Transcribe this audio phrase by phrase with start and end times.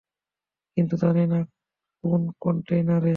[0.77, 1.37] কিন্তু জানি না
[2.03, 3.09] কোন কন্টেইনারে।